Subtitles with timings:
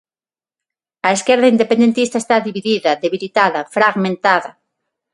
[1.07, 4.49] A esquerda independentista está dividida, debilitada, fragmentada.